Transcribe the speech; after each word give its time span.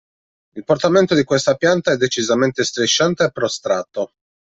Il 0.55 0.63
portamento 0.63 1.13
di 1.13 1.23
questa 1.23 1.53
pianta 1.53 1.91
è 1.91 1.95
decisamente 1.95 2.63
strisciante 2.63 3.25
e 3.25 3.31
prostrato. 3.31 4.13